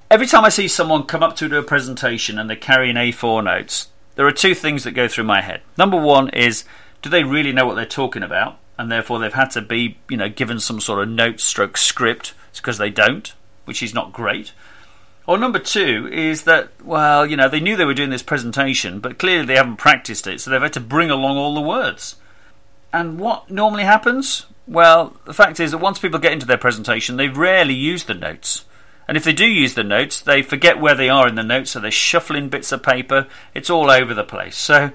every 0.10 0.26
time 0.26 0.46
I 0.46 0.50
see 0.50 0.68
someone 0.68 1.04
come 1.04 1.24
up 1.24 1.36
to 1.38 1.50
do 1.50 1.58
a 1.58 1.64
presentation 1.64 2.40
and 2.40 2.50
they're 2.50 2.58
carrying 2.58 2.96
A4 2.96 3.44
notes, 3.44 3.90
there 4.16 4.26
are 4.26 4.32
two 4.32 4.56
things 4.56 4.84
that 4.84 4.92
go 4.92 5.08
through 5.08 5.26
my 5.26 5.42
head. 5.42 5.62
Number 5.78 5.98
one 5.98 6.30
is, 6.30 6.64
do 7.02 7.10
they 7.10 7.24
really 7.24 7.52
know 7.52 7.66
what 7.66 7.76
they're 7.76 7.86
talking 7.86 8.24
about? 8.24 8.58
And 8.78 8.92
therefore 8.92 9.20
they've 9.20 9.34
had 9.34 9.52
to 9.52 9.62
be, 9.62 9.98
you 10.10 10.18
know, 10.18 10.30
given 10.30 10.60
some 10.60 10.80
sort 10.80 11.02
of 11.02 11.10
note 11.10 11.40
stroke 11.40 11.78
script. 11.78 12.34
It's 12.50 12.60
because 12.60 12.78
they 12.78 12.90
don't, 12.90 13.34
which 13.66 13.84
is 13.84 13.94
not 13.94 14.14
great. 14.14 14.54
Or 15.30 15.38
number 15.38 15.60
two 15.60 16.10
is 16.12 16.46
that, 16.46 16.70
well, 16.84 17.24
you 17.24 17.38
know, 17.38 17.48
they 17.48 17.60
knew 17.60 17.76
they 17.76 17.86
were 17.86 17.94
doing 17.94 18.10
this 18.10 18.24
presentation, 18.24 19.00
but 19.00 19.20
clearly 19.20 19.46
they 19.46 19.58
haven't 19.58 19.76
practiced 19.76 20.26
it, 20.26 20.42
so 20.42 20.50
they've 20.50 20.60
had 20.60 20.74
to 20.74 20.80
bring 20.80 21.12
along 21.12 21.38
all 21.38 21.54
the 21.54 21.62
words. 21.62 22.16
And 22.92 23.20
what 23.20 23.48
normally 23.52 23.84
happens? 23.84 24.48
Well, 24.68 25.16
the 25.26 25.34
fact 25.36 25.60
is 25.60 25.70
that 25.70 25.78
once 25.78 26.00
people 26.00 26.20
get 26.20 26.32
into 26.32 26.48
their 26.48 26.58
presentation, 26.58 27.18
they 27.18 27.28
rarely 27.28 27.76
use 27.76 28.06
the 28.06 28.16
notes. 28.16 28.66
And 29.08 29.16
if 29.16 29.24
they 29.24 29.32
do 29.32 29.46
use 29.46 29.76
the 29.76 29.84
notes, 29.84 30.20
they 30.20 30.42
forget 30.42 30.82
where 30.82 30.96
they 30.96 31.10
are 31.10 31.28
in 31.28 31.36
the 31.36 31.44
notes, 31.44 31.70
so 31.70 31.80
they're 31.80 31.92
shuffling 31.92 32.50
bits 32.50 32.72
of 32.72 32.82
paper. 32.82 33.28
It's 33.54 33.70
all 33.70 33.92
over 33.92 34.16
the 34.16 34.24
place. 34.24 34.58
So, 34.58 34.94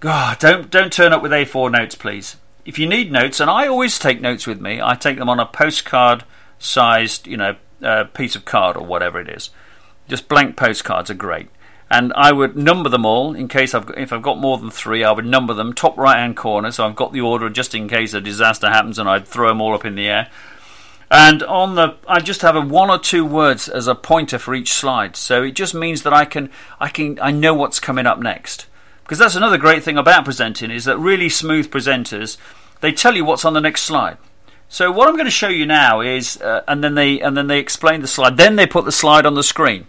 God, 0.00 0.40
don't 0.40 0.72
don't 0.72 0.92
turn 0.92 1.12
up 1.12 1.22
with 1.22 1.30
A4 1.30 1.70
notes, 1.70 1.94
please. 1.94 2.34
If 2.64 2.80
you 2.80 2.88
need 2.88 3.12
notes, 3.12 3.38
and 3.38 3.48
I 3.48 3.68
always 3.68 3.96
take 3.96 4.20
notes 4.20 4.44
with 4.44 4.60
me, 4.60 4.80
I 4.82 4.96
take 4.96 5.18
them 5.18 5.28
on 5.28 5.38
a 5.38 5.46
postcard 5.46 6.24
sized, 6.58 7.28
you 7.28 7.36
know, 7.36 7.54
uh, 7.82 8.04
piece 8.04 8.36
of 8.36 8.44
card 8.44 8.76
or 8.76 8.84
whatever 8.84 9.20
it 9.20 9.28
is. 9.28 9.50
Just 10.08 10.28
blank 10.28 10.56
postcards 10.56 11.10
are 11.10 11.14
great. 11.14 11.48
And 11.90 12.12
I 12.16 12.32
would 12.32 12.56
number 12.56 12.88
them 12.88 13.06
all 13.06 13.34
in 13.34 13.46
case 13.46 13.72
I've 13.72 13.86
got, 13.86 13.98
if 13.98 14.12
I've 14.12 14.22
got 14.22 14.38
more 14.38 14.58
than 14.58 14.70
three, 14.70 15.04
I 15.04 15.12
would 15.12 15.24
number 15.26 15.54
them 15.54 15.72
top 15.72 15.96
right 15.96 16.16
hand 16.16 16.36
corner, 16.36 16.72
so 16.72 16.84
I've 16.84 16.96
got 16.96 17.12
the 17.12 17.20
order 17.20 17.48
just 17.48 17.74
in 17.74 17.88
case 17.88 18.12
a 18.12 18.20
disaster 18.20 18.68
happens, 18.68 18.98
and 18.98 19.08
I'd 19.08 19.28
throw 19.28 19.48
them 19.48 19.60
all 19.60 19.74
up 19.74 19.84
in 19.84 19.94
the 19.94 20.08
air. 20.08 20.28
And 21.08 21.44
on 21.44 21.76
the, 21.76 21.94
I 22.08 22.18
just 22.18 22.42
have 22.42 22.56
a 22.56 22.60
one 22.60 22.90
or 22.90 22.98
two 22.98 23.24
words 23.24 23.68
as 23.68 23.86
a 23.86 23.94
pointer 23.94 24.38
for 24.38 24.54
each 24.54 24.72
slide, 24.72 25.14
so 25.14 25.44
it 25.44 25.52
just 25.52 25.74
means 25.74 26.02
that 26.02 26.12
I 26.12 26.24
can, 26.24 26.50
I 26.80 26.88
can, 26.88 27.20
I 27.20 27.30
know 27.30 27.54
what's 27.54 27.78
coming 27.78 28.06
up 28.06 28.18
next. 28.18 28.66
Because 29.04 29.18
that's 29.18 29.36
another 29.36 29.58
great 29.58 29.84
thing 29.84 29.96
about 29.96 30.24
presenting 30.24 30.72
is 30.72 30.84
that 30.86 30.98
really 30.98 31.28
smooth 31.28 31.70
presenters, 31.70 32.36
they 32.80 32.90
tell 32.90 33.14
you 33.14 33.24
what's 33.24 33.44
on 33.44 33.54
the 33.54 33.60
next 33.60 33.82
slide. 33.82 34.18
So 34.68 34.90
what 34.90 35.08
I'm 35.08 35.14
going 35.14 35.26
to 35.26 35.30
show 35.30 35.48
you 35.48 35.66
now 35.66 36.00
is, 36.00 36.40
uh, 36.40 36.62
and 36.66 36.82
then 36.82 36.94
they 36.94 37.20
and 37.20 37.36
then 37.36 37.46
they 37.46 37.58
explain 37.58 38.00
the 38.00 38.08
slide. 38.08 38.36
Then 38.36 38.56
they 38.56 38.66
put 38.66 38.84
the 38.84 38.92
slide 38.92 39.26
on 39.26 39.34
the 39.34 39.42
screen. 39.42 39.86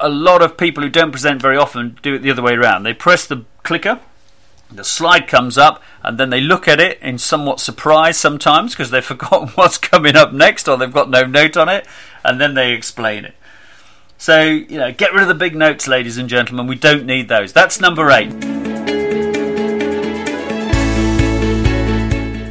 A 0.00 0.08
lot 0.08 0.42
of 0.42 0.56
people 0.56 0.82
who 0.82 0.90
don't 0.90 1.12
present 1.12 1.40
very 1.40 1.56
often 1.56 1.98
do 2.02 2.14
it 2.14 2.18
the 2.20 2.30
other 2.30 2.42
way 2.42 2.54
around. 2.54 2.82
They 2.82 2.94
press 2.94 3.26
the 3.26 3.44
clicker, 3.62 4.00
The 4.70 4.84
slide 4.84 5.26
comes 5.26 5.58
up, 5.58 5.82
and 6.02 6.18
then 6.18 6.30
they 6.30 6.40
look 6.40 6.68
at 6.68 6.78
it 6.80 7.00
in 7.00 7.18
somewhat 7.18 7.58
surprise 7.60 8.16
sometimes 8.16 8.72
because 8.72 8.90
they've 8.90 9.04
forgotten 9.14 9.48
what's 9.48 9.78
coming 9.78 10.16
up 10.16 10.32
next 10.32 10.68
or 10.68 10.76
they've 10.76 10.92
got 10.92 11.10
no 11.10 11.24
note 11.24 11.56
on 11.56 11.68
it, 11.68 11.86
and 12.24 12.40
then 12.40 12.54
they 12.54 12.72
explain 12.72 13.24
it. 13.24 13.34
So, 14.18 14.42
you 14.42 14.78
know, 14.78 14.92
get 14.92 15.14
rid 15.14 15.22
of 15.22 15.28
the 15.28 15.34
big 15.34 15.56
notes, 15.56 15.88
ladies 15.88 16.18
and 16.18 16.28
gentlemen. 16.28 16.66
We 16.66 16.76
don't 16.76 17.06
need 17.06 17.28
those. 17.28 17.54
That's 17.54 17.80
number 17.80 18.10
eight. 18.10 18.59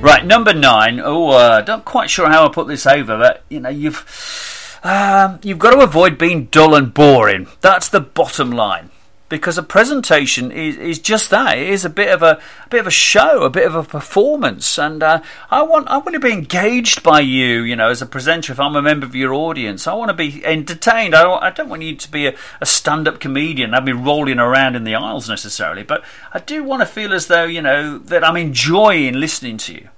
Right, 0.09 0.25
number 0.25 0.55
nine. 0.55 0.99
Oh, 0.99 1.29
uh, 1.29 1.63
not 1.67 1.85
quite 1.85 2.09
sure 2.09 2.31
how 2.31 2.43
I 2.43 2.51
put 2.51 2.67
this 2.67 2.87
over, 2.87 3.15
but 3.15 3.43
you 3.47 3.59
know, 3.59 3.69
you've 3.69 4.79
um, 4.83 5.39
you've 5.43 5.59
got 5.59 5.69
to 5.69 5.81
avoid 5.81 6.17
being 6.17 6.45
dull 6.45 6.73
and 6.73 6.91
boring. 6.91 7.47
That's 7.61 7.89
the 7.89 7.99
bottom 7.99 8.49
line 8.49 8.89
because 9.29 9.59
a 9.59 9.63
presentation 9.63 10.51
is, 10.51 10.77
is 10.77 10.97
just 10.97 11.29
that. 11.29 11.59
It 11.59 11.69
is 11.69 11.85
a 11.85 11.91
bit 11.91 12.09
of 12.09 12.23
a, 12.23 12.41
a 12.65 12.69
bit 12.69 12.79
of 12.79 12.87
a 12.87 12.91
show, 12.91 13.43
a 13.43 13.51
bit 13.51 13.67
of 13.67 13.75
a 13.75 13.83
performance, 13.83 14.79
and 14.79 15.03
uh, 15.03 15.21
I 15.51 15.61
want 15.61 15.87
I 15.89 15.97
want 15.97 16.15
to 16.15 16.19
be 16.19 16.33
engaged 16.33 17.03
by 17.03 17.19
you. 17.19 17.61
You 17.61 17.75
know, 17.75 17.89
as 17.89 18.01
a 18.01 18.07
presenter, 18.07 18.51
if 18.51 18.59
I'm 18.59 18.75
a 18.75 18.81
member 18.81 19.05
of 19.05 19.13
your 19.15 19.35
audience, 19.35 19.85
I 19.85 19.93
want 19.93 20.09
to 20.09 20.15
be 20.15 20.43
entertained. 20.43 21.13
I 21.13 21.21
don't, 21.21 21.43
I 21.43 21.51
don't 21.51 21.69
want 21.69 21.83
you 21.83 21.95
to 21.95 22.11
be 22.11 22.25
a, 22.25 22.35
a 22.59 22.65
stand-up 22.65 23.19
comedian. 23.19 23.75
I'd 23.75 23.85
be 23.85 23.93
rolling 23.93 24.39
around 24.39 24.75
in 24.75 24.85
the 24.85 24.95
aisles 24.95 25.29
necessarily, 25.29 25.83
but 25.83 26.03
I 26.33 26.39
do 26.39 26.63
want 26.63 26.81
to 26.81 26.87
feel 26.87 27.13
as 27.13 27.27
though 27.27 27.45
you 27.45 27.61
know 27.61 27.99
that 27.99 28.23
I'm 28.23 28.37
enjoying 28.37 29.13
listening 29.13 29.57
to 29.57 29.73
you. 29.75 29.89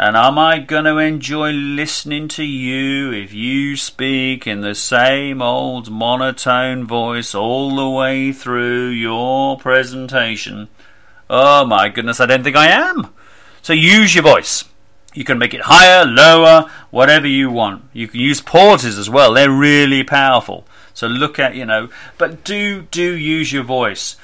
And 0.00 0.16
am 0.16 0.38
I 0.38 0.60
going 0.60 0.86
to 0.86 0.96
enjoy 0.96 1.50
listening 1.50 2.28
to 2.28 2.42
you 2.42 3.12
if 3.12 3.34
you 3.34 3.76
speak 3.76 4.46
in 4.46 4.62
the 4.62 4.74
same 4.74 5.42
old 5.42 5.90
monotone 5.90 6.86
voice 6.86 7.34
all 7.34 7.76
the 7.76 7.86
way 7.86 8.32
through 8.32 8.88
your 8.88 9.58
presentation? 9.58 10.68
Oh 11.28 11.66
my 11.66 11.90
goodness, 11.90 12.18
I 12.18 12.24
don't 12.24 12.42
think 12.42 12.56
I 12.56 12.68
am. 12.68 13.12
So 13.60 13.74
use 13.74 14.14
your 14.14 14.24
voice. 14.24 14.64
You 15.12 15.24
can 15.24 15.36
make 15.36 15.52
it 15.52 15.64
higher, 15.64 16.06
lower, 16.06 16.70
whatever 16.88 17.26
you 17.26 17.50
want. 17.50 17.84
You 17.92 18.08
can 18.08 18.20
use 18.20 18.40
pauses 18.40 18.96
as 18.96 19.10
well. 19.10 19.34
They're 19.34 19.50
really 19.50 20.02
powerful. 20.02 20.66
So 20.94 21.08
look 21.08 21.38
at, 21.38 21.56
you 21.56 21.66
know, 21.66 21.90
but 22.16 22.42
do 22.42 22.86
do 22.90 23.14
use 23.14 23.52
your 23.52 23.64
voice 23.64 24.16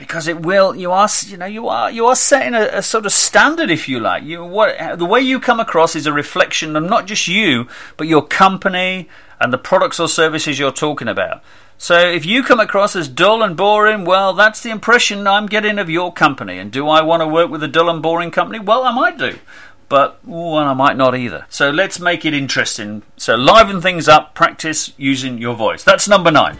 because 0.00 0.26
it 0.26 0.40
will 0.40 0.74
you 0.74 0.90
are 0.90 1.08
you 1.26 1.36
know 1.36 1.44
you 1.44 1.68
are 1.68 1.90
you 1.90 2.06
are 2.06 2.16
setting 2.16 2.54
a, 2.54 2.78
a, 2.78 2.82
sort 2.82 3.04
of 3.04 3.12
standard 3.12 3.70
if 3.70 3.86
you 3.86 4.00
like 4.00 4.24
you 4.24 4.42
what 4.42 4.98
the 4.98 5.04
way 5.04 5.20
you 5.20 5.38
come 5.38 5.60
across 5.60 5.94
is 5.94 6.06
a 6.06 6.12
reflection 6.12 6.74
of 6.74 6.82
not 6.82 7.06
just 7.06 7.28
you 7.28 7.68
but 7.98 8.08
your 8.08 8.26
company 8.26 9.06
and 9.38 9.52
the 9.52 9.58
products 9.58 10.00
or 10.00 10.08
services 10.08 10.58
you're 10.58 10.72
talking 10.72 11.06
about 11.06 11.42
so 11.76 11.98
if 11.98 12.24
you 12.24 12.42
come 12.42 12.58
across 12.58 12.96
as 12.96 13.08
dull 13.08 13.42
and 13.42 13.58
boring 13.58 14.06
well 14.06 14.32
that's 14.32 14.62
the 14.62 14.70
impression 14.70 15.26
I'm 15.26 15.44
getting 15.44 15.78
of 15.78 15.90
your 15.90 16.10
company 16.14 16.58
and 16.58 16.72
do 16.72 16.88
I 16.88 17.02
want 17.02 17.20
to 17.20 17.28
work 17.28 17.50
with 17.50 17.62
a 17.62 17.68
dull 17.68 17.90
and 17.90 18.02
boring 18.02 18.30
company 18.30 18.58
well 18.58 18.84
I 18.84 18.92
might 18.92 19.18
do 19.18 19.38
but 19.90 20.20
ooh, 20.26 20.54
I 20.54 20.72
might 20.72 20.96
not 20.96 21.16
either. 21.16 21.46
So 21.48 21.70
let's 21.70 21.98
make 21.98 22.24
it 22.24 22.32
interesting. 22.32 23.02
So 23.16 23.34
liven 23.34 23.80
things 23.80 24.06
up, 24.06 24.36
practice 24.36 24.92
using 24.96 25.38
your 25.38 25.56
voice. 25.56 25.82
That's 25.82 26.06
number 26.06 26.30
nine. 26.30 26.56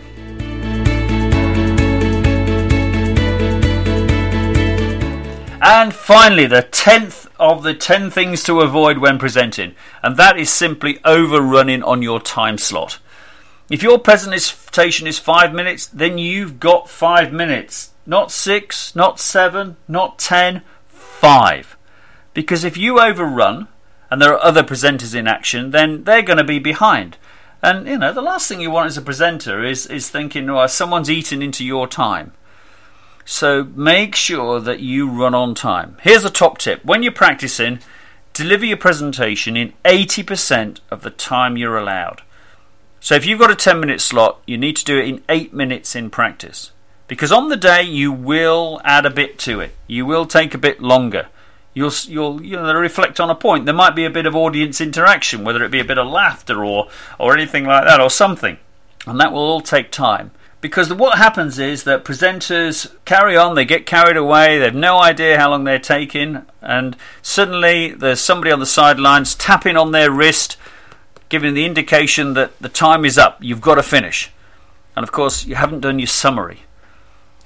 And 5.62 5.92
finally, 5.92 6.46
the 6.46 6.62
tenth 6.62 7.28
of 7.38 7.62
the 7.62 7.74
ten 7.74 8.10
things 8.10 8.42
to 8.44 8.60
avoid 8.60 8.98
when 8.98 9.18
presenting, 9.18 9.74
and 10.02 10.16
that 10.16 10.38
is 10.38 10.50
simply 10.50 10.98
overrunning 11.04 11.82
on 11.82 12.00
your 12.00 12.20
time 12.20 12.56
slot. 12.56 12.98
If 13.68 13.82
your 13.82 13.98
presentation 13.98 15.06
is 15.06 15.18
five 15.18 15.52
minutes, 15.52 15.86
then 15.86 16.18
you've 16.18 16.58
got 16.60 16.88
five 16.88 17.32
minutes. 17.32 17.90
Not 18.06 18.32
six, 18.32 18.96
not 18.96 19.20
seven, 19.20 19.76
not 19.86 20.18
ten, 20.18 20.62
five. 20.88 21.76
Because 22.32 22.64
if 22.64 22.76
you 22.76 22.98
overrun 22.98 23.68
and 24.10 24.20
there 24.20 24.32
are 24.32 24.42
other 24.42 24.62
presenters 24.62 25.14
in 25.14 25.28
action, 25.28 25.70
then 25.70 26.04
they're 26.04 26.22
going 26.22 26.38
to 26.38 26.44
be 26.44 26.58
behind. 26.58 27.16
And 27.62 27.86
you 27.86 27.98
know, 27.98 28.12
the 28.12 28.22
last 28.22 28.48
thing 28.48 28.60
you 28.60 28.70
want 28.70 28.86
as 28.86 28.96
a 28.96 29.02
presenter 29.02 29.62
is 29.62 29.86
is 29.86 30.08
thinking, 30.08 30.50
well, 30.50 30.66
someone's 30.66 31.10
eating 31.10 31.42
into 31.42 31.64
your 31.64 31.86
time. 31.86 32.32
So 33.24 33.64
make 33.74 34.14
sure 34.14 34.60
that 34.60 34.80
you 34.80 35.08
run 35.08 35.34
on 35.34 35.54
time. 35.54 35.96
Here's 36.02 36.24
a 36.24 36.30
top 36.30 36.58
tip 36.58 36.84
when 36.84 37.02
you're 37.02 37.12
practicing, 37.12 37.80
deliver 38.32 38.64
your 38.64 38.76
presentation 38.76 39.56
in 39.56 39.72
80% 39.84 40.80
of 40.90 41.02
the 41.02 41.10
time 41.10 41.56
you're 41.56 41.78
allowed. 41.78 42.22
So 43.00 43.14
if 43.14 43.24
you've 43.24 43.40
got 43.40 43.50
a 43.50 43.56
10 43.56 43.80
minute 43.80 44.00
slot, 44.00 44.40
you 44.46 44.58
need 44.58 44.76
to 44.76 44.84
do 44.84 44.98
it 44.98 45.08
in 45.08 45.22
8 45.28 45.54
minutes 45.54 45.94
in 45.94 46.10
practice. 46.10 46.72
Because 47.08 47.32
on 47.32 47.48
the 47.48 47.56
day 47.56 47.82
you 47.82 48.12
will 48.12 48.80
add 48.84 49.06
a 49.06 49.10
bit 49.10 49.38
to 49.40 49.60
it. 49.60 49.74
You 49.86 50.06
will 50.06 50.26
take 50.26 50.54
a 50.54 50.58
bit 50.58 50.80
longer. 50.80 51.28
You'll 51.72 51.92
you'll 52.06 52.42
you 52.42 52.56
know 52.56 52.74
reflect 52.74 53.20
on 53.20 53.30
a 53.30 53.34
point. 53.34 53.64
There 53.64 53.74
might 53.74 53.94
be 53.94 54.04
a 54.04 54.10
bit 54.10 54.26
of 54.26 54.34
audience 54.36 54.80
interaction, 54.80 55.44
whether 55.44 55.62
it 55.64 55.70
be 55.70 55.80
a 55.80 55.84
bit 55.84 55.98
of 55.98 56.08
laughter 56.08 56.64
or 56.64 56.88
or 57.18 57.34
anything 57.34 57.64
like 57.64 57.84
that 57.84 58.00
or 58.00 58.10
something. 58.10 58.58
And 59.06 59.20
that 59.20 59.32
will 59.32 59.40
all 59.40 59.60
take 59.60 59.90
time 59.90 60.32
because 60.60 60.92
what 60.92 61.16
happens 61.16 61.58
is 61.58 61.84
that 61.84 62.04
presenters 62.04 62.94
carry 63.04 63.36
on, 63.36 63.54
they 63.54 63.64
get 63.64 63.86
carried 63.86 64.16
away, 64.16 64.58
they 64.58 64.66
have 64.66 64.74
no 64.74 64.98
idea 64.98 65.38
how 65.38 65.50
long 65.50 65.64
they're 65.64 65.78
taking, 65.78 66.44
and 66.60 66.96
suddenly 67.22 67.92
there's 67.92 68.20
somebody 68.20 68.50
on 68.50 68.60
the 68.60 68.66
sidelines 68.66 69.34
tapping 69.34 69.76
on 69.76 69.92
their 69.92 70.10
wrist, 70.10 70.56
giving 71.28 71.54
the 71.54 71.64
indication 71.64 72.34
that 72.34 72.58
the 72.60 72.68
time 72.68 73.04
is 73.04 73.16
up, 73.16 73.38
you've 73.40 73.60
got 73.60 73.76
to 73.76 73.82
finish. 73.82 74.30
And 74.96 75.02
of 75.02 75.12
course, 75.12 75.46
you 75.46 75.54
haven't 75.54 75.80
done 75.80 75.98
your 75.98 76.06
summary. 76.06 76.64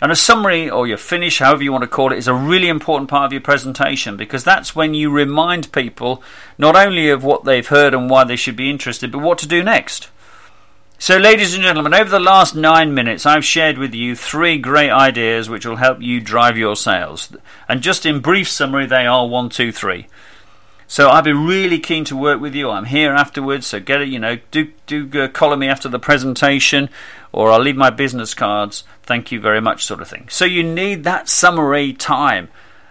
And 0.01 0.11
a 0.11 0.17
summary, 0.17 0.69
or 0.69 0.87
your 0.87 0.99
finish, 0.99 1.39
however 1.39 1.63
you 1.63 1.71
want 1.71 1.83
to 1.83 1.89
call 1.89 2.13
it, 2.13 2.19
is 2.19 2.27
a 2.27 2.35
really 2.35 2.69
important 2.69 3.09
part 3.09 3.27
of 3.27 3.33
your 3.33 3.41
presentation 3.41 4.17
because 4.17 4.43
that's 4.43 4.75
when 4.75 4.93
you 4.93 5.09
remind 5.09 5.73
people 5.73 6.23
not 6.59 6.75
only 6.75 7.09
of 7.11 7.23
what 7.23 7.45
they've 7.45 7.67
heard 7.67 7.95
and 7.95 8.11
why 8.11 8.25
they 8.25 8.37
should 8.37 8.57
be 8.57 8.71
interested, 8.71 9.13
but 9.13 9.21
what 9.21 9.39
to 9.39 9.47
do 9.47 9.63
next. 9.63 10.09
So, 10.99 11.19
ladies 11.19 11.55
and 11.55 11.63
gentlemen, 11.63 11.93
over 11.93 12.09
the 12.09 12.21
last 12.21 12.55
nine 12.55 12.95
minutes, 12.95 13.27
I've 13.27 13.45
shared 13.45 13.77
with 13.77 13.95
you 13.95 14.17
three 14.17 14.57
great 14.57 14.91
ideas 14.91 15.51
which 15.51 15.67
will 15.67 15.77
help 15.77 16.01
you 16.01 16.21
drive 16.21 16.57
your 16.57 16.77
sales. 16.77 17.31
And 17.69 17.83
just 17.83 18.07
in 18.07 18.21
brief 18.21 18.49
summary, 18.49 18.87
they 18.87 19.07
are 19.07 19.27
one, 19.27 19.51
two, 19.51 19.71
three. 19.71 20.07
So 20.87 21.11
I'd 21.11 21.25
be 21.25 21.33
really 21.33 21.79
keen 21.79 22.05
to 22.07 22.17
work 22.17 22.41
with 22.41 22.55
you. 22.55 22.71
I'm 22.71 22.85
here 22.85 23.13
afterwards, 23.13 23.67
so 23.67 23.81
get 23.81 24.01
it. 24.01 24.09
You 24.09 24.19
know, 24.19 24.39
do 24.51 24.73
do 24.87 25.11
uh, 25.21 25.29
call 25.29 25.55
me 25.57 25.67
after 25.67 25.89
the 25.89 25.99
presentation, 25.99 26.89
or 27.33 27.51
I'll 27.51 27.61
leave 27.61 27.77
my 27.77 27.91
business 27.91 28.33
cards. 28.33 28.85
Thank 29.03 29.33
you 29.33 29.41
very 29.41 29.61
much, 29.61 29.85
sort 29.85 30.01
of 30.01 30.09
thing. 30.09 30.29
So 30.31 30.45
you 30.45 30.63
need 30.63 31.05
that 31.05 31.29
summary 31.29 31.93
time, 31.93 32.49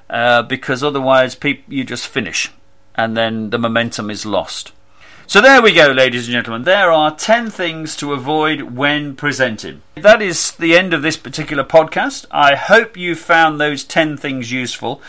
uh, 0.09 0.43
because 0.43 0.83
otherwise, 0.83 1.35
people 1.35 1.73
you 1.73 1.83
just 1.83 2.07
finish, 2.07 2.51
and 2.95 3.15
then 3.15 3.51
the 3.51 3.57
momentum 3.57 4.09
is 4.11 4.25
lost. 4.25 4.71
So 5.25 5.39
there 5.39 5.61
we 5.61 5.73
go, 5.73 5.87
ladies 5.87 6.27
and 6.27 6.33
gentlemen. 6.33 6.63
There 6.63 6.91
are 6.91 7.15
10 7.15 7.49
things 7.49 7.95
to 7.97 8.11
avoid 8.11 8.75
when 8.75 9.15
presenting. 9.15 9.81
That 9.95 10.21
is 10.21 10.51
the 10.51 10.77
end 10.77 10.93
of 10.93 11.01
this 11.01 11.15
particular 11.15 11.63
podcast. 11.63 12.25
I 12.29 12.55
hope 12.55 12.97
you 12.97 13.15
found 13.15 13.59
those 13.59 13.85
10 13.85 14.17
things 14.17 14.51
useful. 14.51 15.01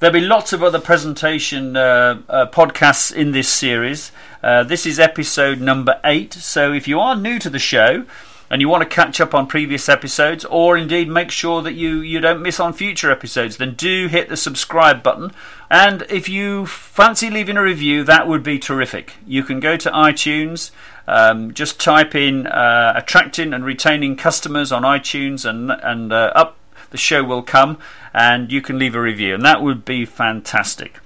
There'll 0.00 0.12
be 0.12 0.20
lots 0.20 0.52
of 0.52 0.64
other 0.64 0.80
presentation 0.80 1.76
uh, 1.76 2.20
uh, 2.28 2.46
podcasts 2.46 3.14
in 3.14 3.30
this 3.30 3.48
series. 3.48 4.10
Uh, 4.42 4.64
this 4.64 4.84
is 4.84 4.98
episode 4.98 5.60
number 5.60 6.00
8. 6.04 6.34
So 6.34 6.72
if 6.72 6.88
you 6.88 6.98
are 6.98 7.14
new 7.14 7.38
to 7.38 7.48
the 7.48 7.60
show, 7.60 8.04
and 8.52 8.60
you 8.60 8.68
want 8.68 8.82
to 8.82 8.94
catch 8.94 9.18
up 9.18 9.34
on 9.34 9.46
previous 9.46 9.88
episodes, 9.88 10.44
or 10.44 10.76
indeed 10.76 11.08
make 11.08 11.30
sure 11.30 11.62
that 11.62 11.72
you, 11.72 12.00
you 12.00 12.20
don't 12.20 12.42
miss 12.42 12.60
on 12.60 12.74
future 12.74 13.10
episodes, 13.10 13.56
then 13.56 13.72
do 13.72 14.08
hit 14.08 14.28
the 14.28 14.36
subscribe 14.36 15.02
button. 15.02 15.32
And 15.70 16.02
if 16.10 16.28
you 16.28 16.66
fancy 16.66 17.30
leaving 17.30 17.56
a 17.56 17.62
review, 17.62 18.04
that 18.04 18.28
would 18.28 18.42
be 18.42 18.58
terrific. 18.58 19.14
You 19.26 19.42
can 19.42 19.58
go 19.58 19.78
to 19.78 19.90
iTunes, 19.90 20.70
um, 21.06 21.54
just 21.54 21.80
type 21.80 22.14
in 22.14 22.46
uh, 22.46 22.92
attracting 22.94 23.54
and 23.54 23.64
retaining 23.64 24.16
customers 24.16 24.70
on 24.70 24.82
iTunes, 24.82 25.48
and, 25.48 25.70
and 25.70 26.12
uh, 26.12 26.30
up 26.34 26.58
the 26.90 26.98
show 26.98 27.24
will 27.24 27.42
come, 27.42 27.78
and 28.12 28.52
you 28.52 28.60
can 28.60 28.78
leave 28.78 28.94
a 28.94 29.00
review, 29.00 29.34
and 29.34 29.46
that 29.46 29.62
would 29.62 29.82
be 29.82 30.04
fantastic. 30.04 31.00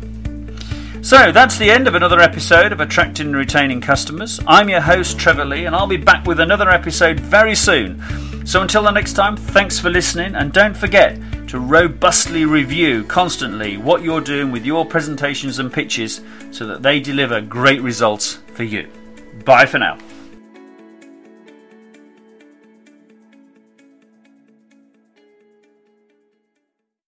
So 1.05 1.31
that's 1.31 1.57
the 1.57 1.71
end 1.71 1.87
of 1.87 1.95
another 1.95 2.19
episode 2.21 2.73
of 2.73 2.81
Attracting 2.81 3.29
and 3.29 3.37
Retaining 3.37 3.81
Customers. 3.81 4.41
I'm 4.47 4.69
your 4.69 4.81
host, 4.81 5.19
Trevor 5.19 5.45
Lee, 5.45 5.65
and 5.65 5.77
I'll 5.77 5.87
be 5.87 5.97
back 5.97 6.27
with 6.27 6.41
another 6.41 6.69
episode 6.69 7.21
very 7.21 7.55
soon. 7.55 8.03
So 8.45 8.61
until 8.61 8.83
the 8.83 8.91
next 8.91 9.13
time, 9.13 9.37
thanks 9.37 9.79
for 9.79 9.89
listening, 9.89 10.35
and 10.35 10.53
don't 10.53 10.77
forget 10.77 11.17
to 11.57 11.61
robustly 11.61 12.45
review 12.45 13.03
constantly 13.05 13.79
what 13.79 14.03
you're 14.03 14.21
doing 14.21 14.53
with 14.53 14.67
your 14.67 14.85
presentations 14.85 15.59
and 15.59 15.73
pitches 15.73 16.21
so 16.51 16.67
that 16.67 16.83
they 16.83 17.01
deliver 17.01 17.41
great 17.41 17.81
results 17.81 18.41
for 18.53 18.63
you. 18.63 18.87
Bye 19.43 19.65
for 19.65 19.79
now. 19.79 19.97